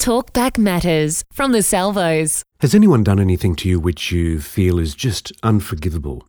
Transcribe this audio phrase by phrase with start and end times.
[0.00, 2.42] Talkback Matters from the Salvos.
[2.60, 6.26] Has anyone done anything to you which you feel is just unforgivable?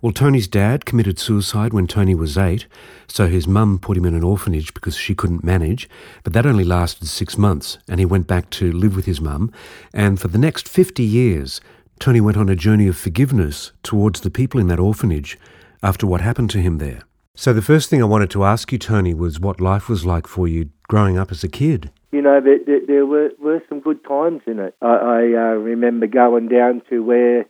[0.00, 2.66] Well, Tony's dad committed suicide when Tony was eight,
[3.06, 5.90] so his mum put him in an orphanage because she couldn't manage,
[6.24, 9.52] but that only lasted six months, and he went back to live with his mum.
[9.92, 11.60] And for the next 50 years,
[11.98, 15.38] Tony went on a journey of forgiveness towards the people in that orphanage
[15.82, 17.02] after what happened to him there.
[17.34, 20.26] So the first thing I wanted to ask you, Tony, was what life was like
[20.26, 21.90] for you growing up as a kid.
[22.12, 24.76] You know, there, there, there were, were some good times in it.
[24.82, 27.40] I, I uh, remember going down to where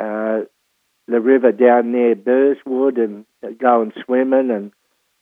[0.00, 0.44] uh,
[1.08, 3.26] the river down near Burswood and
[3.58, 4.72] going swimming and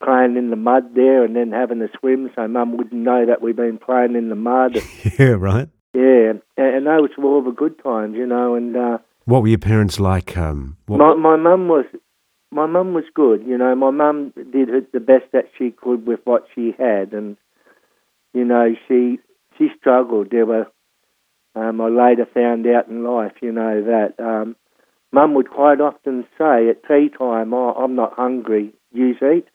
[0.03, 3.43] playing in the mud there and then having a swim so mum wouldn't know that
[3.43, 4.77] we'd been playing in the mud.
[5.19, 5.69] yeah, right.
[5.95, 8.55] Yeah, and, and those were all the good times, you know.
[8.55, 10.37] And uh, What were your parents like?
[10.37, 11.87] Um, what, my my mum was
[12.51, 13.75] my mum was good, you know.
[13.75, 17.37] My mum did the best that she could with what she had, and
[18.35, 19.19] you know she
[19.57, 20.31] she struggled.
[20.31, 20.67] There were
[21.55, 24.57] um, I later found out in life, you know, that um,
[25.13, 29.47] mum would quite often say at tea time, oh, "I'm not hungry, you eat."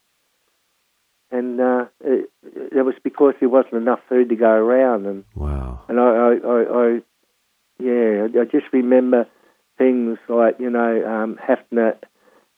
[1.32, 5.82] And uh, it, it was because there wasn't enough food to go around, and wow.
[5.88, 7.02] and I, I, I, I
[7.80, 9.28] yeah, I just remember
[9.78, 11.98] things like you know um, having to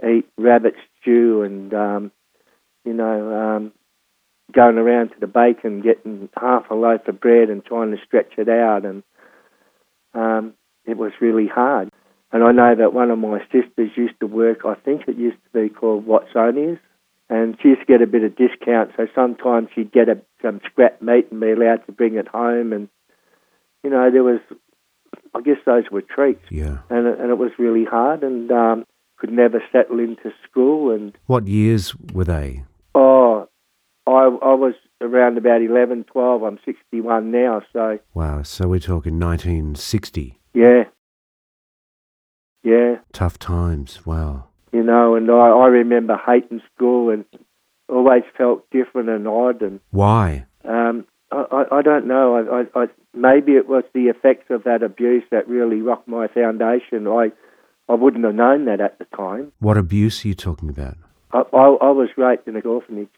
[0.08, 2.12] eat rabbit stew and um,
[2.86, 3.74] you know um,
[4.54, 8.34] going around to the bacon, getting half a loaf of bread and trying to stretch
[8.38, 9.04] it out, and
[10.14, 10.54] um,
[10.86, 11.90] it was really hard.
[12.32, 14.60] And I know that one of my sisters used to work.
[14.66, 16.80] I think it used to be called Watsonia's,
[17.30, 18.92] and she used to get a bit of discount.
[18.98, 22.72] So sometimes she'd get a, some scrap meat and be allowed to bring it home,
[22.74, 22.88] and
[23.84, 24.40] you know there was,
[25.36, 26.80] I guess those were treats, Yeah.
[26.90, 28.86] and it- and it was really hard, and um,
[29.18, 32.64] could never settle into school, and What years were they?
[32.96, 33.48] oh,
[34.12, 36.44] I I was around about 11, 12.
[36.44, 38.44] I'm 61 now, so Wow.
[38.44, 40.40] So we're talking 1960.
[40.54, 40.84] yeah,
[42.64, 42.98] yeah.
[43.14, 44.06] Tough times.
[44.06, 44.46] Wow.
[44.72, 47.26] you know, and I, I remember hating school and
[47.90, 50.46] always felt different and odd, and Why?
[50.64, 52.36] um, I, I, I don't know.
[52.38, 56.28] I, I, I, maybe it was the effects of that abuse that really rocked my
[56.28, 57.08] foundation.
[57.08, 57.32] I,
[57.90, 59.52] I wouldn't have known that at the time.
[59.60, 60.96] What abuse are you talking about?
[61.34, 63.10] I, I, I was raped in an orphanage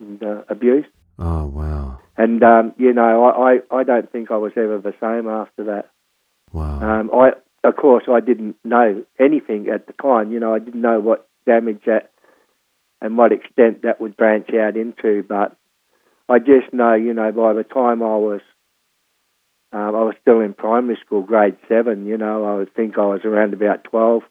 [0.00, 0.88] and uh, abused,
[1.18, 1.98] Oh, wow.
[2.16, 5.64] and um, you know, I, I, I don't think I was ever the same after
[5.64, 5.90] that.
[6.52, 6.80] Wow.
[7.00, 7.32] Um, I,
[7.64, 10.30] of course, I didn't know anything at the time.
[10.32, 12.10] You know, I didn't know what damage that
[13.00, 15.22] and what extent that would branch out into.
[15.28, 15.56] But
[16.28, 18.40] I just know, you know, by the time I was,
[19.72, 22.06] um, I was still in primary school, grade seven.
[22.06, 24.22] You know, I would think I was around about twelve,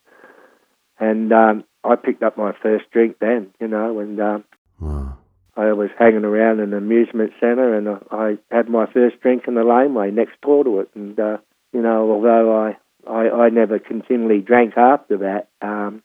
[0.99, 3.51] and um, I picked up my first drink then.
[3.59, 4.43] You know, and um,
[4.79, 5.17] wow.
[5.57, 9.55] I was hanging around an amusement centre, and I, I had my first drink in
[9.55, 10.89] the laneway next door to it.
[10.93, 11.37] And uh,
[11.73, 12.77] you know, although I,
[13.09, 16.03] I I never continually drank after that, um,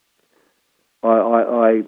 [1.03, 1.83] I I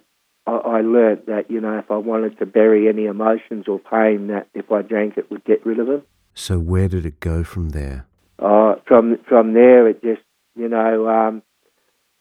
[0.47, 4.27] I, I learnt that you know if I wanted to bury any emotions or pain,
[4.27, 6.03] that if I drank it would get rid of them.
[6.35, 8.07] So where did it go from there?
[8.39, 10.23] Uh, from from there, it just
[10.55, 11.43] you know um,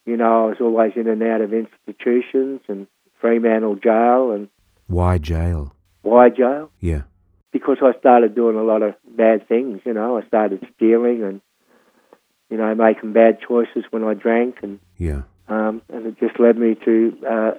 [0.06, 2.88] you know I was always in and out of institutions and
[3.20, 4.48] Fremantle jail and
[4.88, 5.74] Why jail?
[6.02, 6.70] why jail?
[6.82, 7.04] Yeah.
[7.54, 9.80] because I started doing a lot of bad things.
[9.86, 11.42] You know, I started stealing and
[12.50, 15.22] you know making bad choices when I drank, and Yeah.
[15.48, 17.52] um, and it just led me to uh,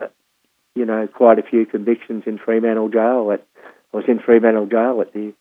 [0.75, 3.31] you know quite a few convictions in Fremantle jail.
[3.33, 3.47] At,
[3.93, 5.33] I was in Fremantle jail at the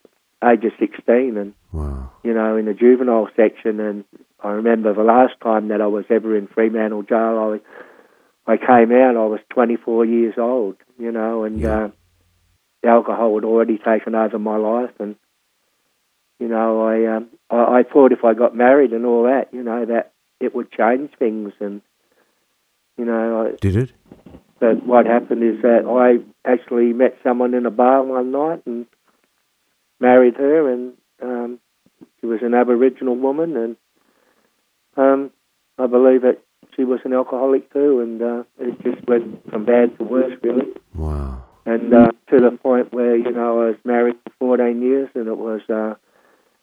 [0.43, 2.11] age of sixteen, and Wow.
[2.23, 3.79] you know in the juvenile section.
[3.81, 4.05] And
[4.43, 7.59] I remember the last time that I was ever in Fremantle jail,
[8.47, 9.15] I I came out.
[9.17, 10.75] I was 24 years old.
[10.99, 11.85] You know, and Yeah.
[11.85, 11.89] uh,
[12.81, 15.15] the alcohol had already taken over my life, and
[16.39, 19.63] you know, I um, I, I thought if I got married and all that, you
[19.63, 21.81] know, that it would change things, and
[22.97, 23.91] you know, I, Did it?
[24.59, 28.85] but what happened is that I actually met someone in a bar one night and
[29.99, 31.59] married her, and um,
[32.19, 33.75] she was an Aboriginal woman, and
[34.95, 35.31] um,
[35.77, 36.39] I believe that
[36.75, 40.71] she was an alcoholic too, and uh, it just went from bad to worse, really
[40.95, 41.43] Wow.
[41.65, 45.27] and uh, to the point where you know I was married for 14 years, and
[45.27, 45.95] it was uh,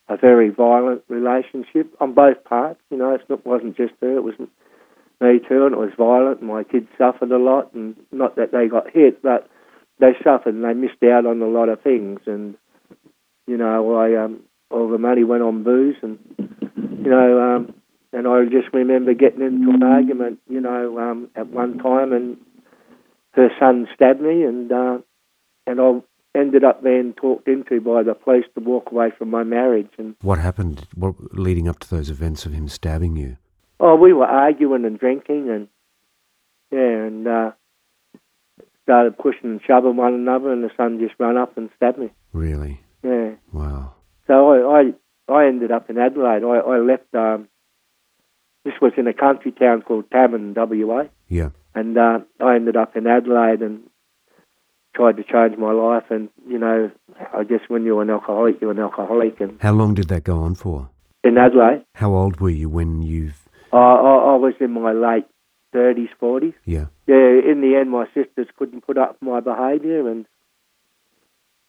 [0.09, 2.81] a very violent relationship on both parts.
[2.91, 6.41] You know, it wasn't just her; it was me too, and it was violent.
[6.41, 9.49] And my kids suffered a lot, and not that they got hit, but
[10.01, 12.21] they suffered and they missed out on a lot of things.
[12.27, 12.57] And
[13.47, 14.41] you know, I um,
[14.71, 17.75] all the money went on booze, and you know, um,
[18.13, 22.37] and I just remember getting into an argument, you know, um, at one time, and
[23.33, 24.99] her son stabbed me, and uh,
[25.67, 26.01] and I
[26.39, 29.91] ended up being talked into by the police to walk away from my marriage.
[29.99, 33.37] And What happened what, leading up to those events of him stabbing you?
[33.83, 35.69] oh, we were arguing and drinking, and
[36.71, 37.51] yeah, and uh,
[38.85, 42.11] started pushing and shoving one another, and the son just ran up and stabbed me.
[42.33, 42.81] Really?
[43.03, 43.33] Yeah.
[43.53, 43.95] Wow.
[44.27, 44.93] So I,
[45.33, 46.45] I, I ended up in Adelaide.
[46.45, 47.15] I, I left.
[47.15, 47.49] Um,
[48.65, 51.51] this was in a country town called Tammin, WA, Yeah.
[51.75, 53.81] and uh, I ended up in Adelaide and
[54.95, 56.05] tried to change my life.
[56.11, 56.91] And you know,
[57.35, 59.41] I guess when you're an alcoholic, you're an alcoholic.
[59.41, 60.89] And How long did that go on for?
[61.23, 65.27] in Adelaide, How old were you when you've I, I, I was in my late
[65.73, 66.55] thirties, forties.
[66.65, 66.87] yeah.
[67.07, 67.17] Yeah,
[67.51, 70.27] in the end, my sisters couldn't put up with my behaviour, and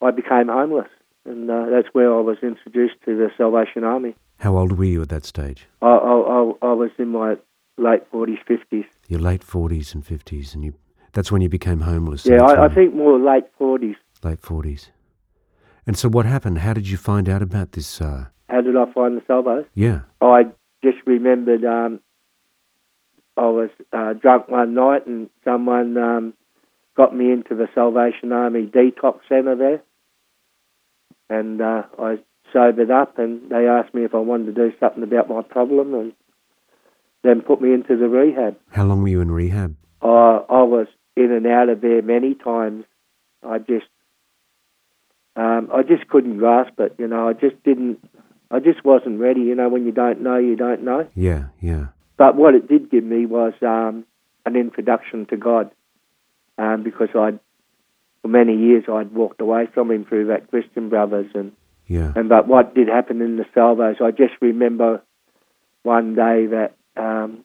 [0.01, 0.89] I became homeless.
[1.25, 4.15] And uh, that's where I was introduced to the Salvation Army.
[4.41, 5.67] How old were you at that stage?
[5.83, 7.35] I, I, I, was in my
[7.77, 8.85] late forties, fifties.
[9.07, 10.73] Your late forties and fifties and you
[11.13, 12.25] that's when you became homeless.
[12.25, 13.97] Yeah, I, I think more late forties.
[14.23, 14.89] late forties.
[15.85, 16.57] And so what happened?
[16.59, 19.65] How did you find out about this uh How did I find the Salvos?
[19.75, 20.01] yeah.
[20.21, 20.45] I
[20.83, 21.99] just remembered um,
[23.37, 26.33] I was uh, drunk one night and someone um,
[26.97, 29.83] got me into the Salvation Army detox centre there.
[31.29, 32.17] And uh, I
[32.53, 35.93] sobered up and they asked me if I wanted to do something about my problem
[35.93, 36.13] and
[37.23, 38.57] then put me into the rehab.
[38.69, 39.75] How long were you in rehab?
[40.01, 40.07] I,
[40.49, 42.85] I was in and out of there many times.
[43.47, 43.87] I just,
[45.35, 46.95] um, I just couldn't grasp it.
[46.97, 47.99] You know, I just didn't.
[48.49, 49.41] I just wasn't ready.
[49.41, 51.07] You know, when you don't know, you don't know.
[51.15, 51.87] Yeah, yeah.
[52.17, 54.05] But what it did give me was um,
[54.45, 55.71] an introduction to God,
[56.57, 57.39] um, because I'd
[58.21, 61.53] for many years I'd walked away from Him through that Christian Brothers and
[61.91, 62.13] Yeah.
[62.15, 65.01] and but what did happen in the salvos, I just remember
[65.83, 67.43] one day that um,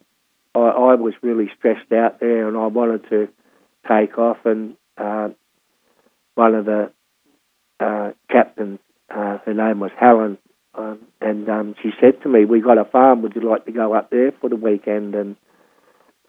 [0.55, 3.27] I, I was really stressed out there, and I wanted to
[3.89, 5.29] take off, and uh,
[6.35, 6.93] one of the
[7.81, 8.79] uh, captains,
[9.09, 10.37] uh, her name was Helen,
[10.75, 13.23] um, and um, she said to me, "We got a farm.
[13.23, 15.35] Would you like to go up there for the weekend and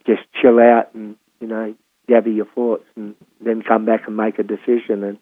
[0.05, 1.73] just chill out and you know
[2.09, 5.19] gather your thoughts, and then come back and make a decision?" And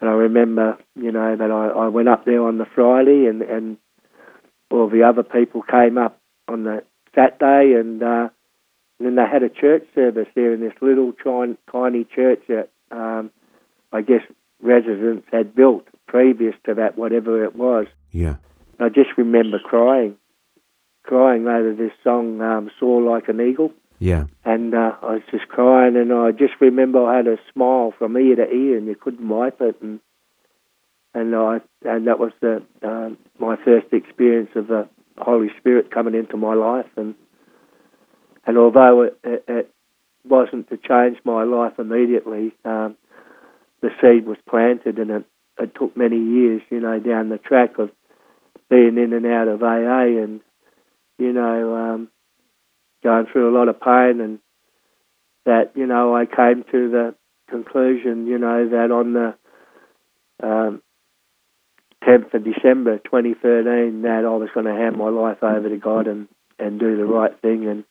[0.00, 3.42] and I remember, you know, that I, I went up there on the Friday, and
[3.42, 3.76] and
[4.70, 6.82] all the other people came up on the
[7.14, 8.28] Saturday, and, uh,
[8.98, 12.70] and then they had a church service there in this little tiny, tiny church that
[12.90, 13.30] um,
[13.92, 14.22] I guess
[14.60, 17.86] residents had built previous to that, whatever it was.
[18.10, 18.36] Yeah.
[18.80, 20.16] I just remember crying,
[21.04, 24.24] crying over this song, um, "Soar Like an Eagle." Yeah.
[24.44, 28.16] and uh, I was just crying, and I just remember I had a smile from
[28.16, 30.00] ear to ear, and you couldn't wipe it, and
[31.14, 34.88] and I and that was the um, my first experience of the
[35.18, 37.14] Holy Spirit coming into my life, and
[38.46, 39.70] and although it, it, it
[40.28, 42.96] wasn't to change my life immediately, um,
[43.80, 45.24] the seed was planted, and it,
[45.58, 47.90] it took many years, you know, down the track of
[48.68, 50.40] being in and out of AA, and
[51.18, 51.76] you know.
[51.76, 52.08] Um,
[53.04, 54.38] going through a lot of pain and
[55.46, 57.14] that you know I came to the
[57.48, 59.34] conclusion you know that on the
[60.42, 60.82] um,
[62.02, 66.06] 10th of December 2013 that I was going to hand my life over to God
[66.08, 66.28] and
[66.58, 67.84] and do the right thing and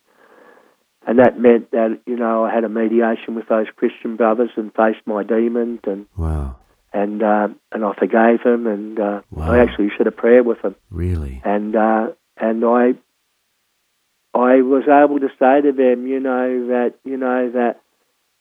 [1.06, 4.74] and that meant that you know I had a mediation with those Christian brothers and
[4.74, 6.57] faced my demons and Wow.
[6.94, 9.51] and uh, and I forgave them and uh, Wow.
[9.51, 11.42] I actually said a prayer with them Really?
[11.45, 12.93] and uh, and I
[14.34, 17.82] I was able to say to them, you know that you know that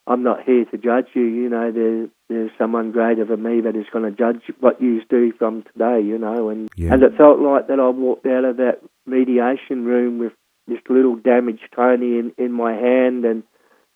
[0.06, 1.22] I'm not here to judge you.
[1.22, 5.02] You know there there's someone greater than me that is going to judge what you
[5.08, 6.00] do from today.
[6.00, 6.94] You know, and Yeah.
[6.94, 10.32] and it felt like that I walked out of that mediation room with
[10.66, 13.42] this little damaged Tony in in my hand and.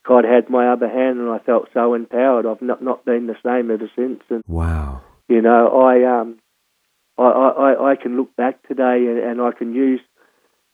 [0.06, 2.46] God had my other hand, and I felt so empowered.
[2.46, 4.22] I've not not been the same ever since.
[4.30, 5.00] And Wow.
[5.28, 6.38] you know, I um,
[7.18, 10.00] I, I, I can look back today and, and I can use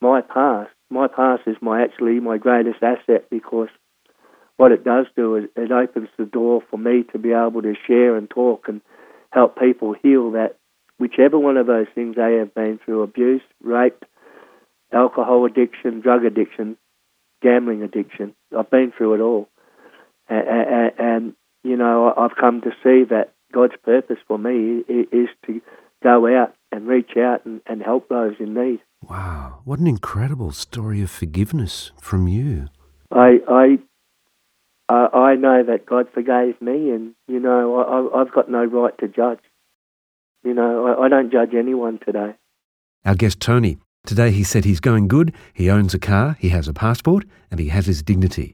[0.00, 0.70] my past.
[0.92, 3.68] My past is my actually my greatest asset because
[4.58, 7.74] what it does do is it opens the door for me to be able to
[7.86, 8.82] share and talk and
[9.30, 10.58] help people heal that
[10.98, 14.04] whichever one of those things they have been through abuse, rape,
[14.92, 16.76] alcohol addiction, drug addiction,
[17.40, 18.34] gambling addiction.
[18.56, 19.48] I've been through it all.
[20.28, 21.32] And, and, and
[21.64, 25.62] you know, I've come to see that God's purpose for me is to
[26.02, 28.80] go out and reach out and, and help those in need.
[29.08, 29.60] Wow.
[29.64, 32.68] What an incredible story of forgiveness from you.
[33.10, 33.78] I I
[34.88, 38.96] I I know that God forgave me, and you know I, I've got no right
[38.98, 39.40] to judge.
[40.44, 42.34] You know I, I don't judge anyone today.
[43.04, 43.78] Our guest Tony.
[44.04, 47.60] Today he said he's going good, he owns a car, he has a passport, and
[47.60, 48.50] he has his dignity.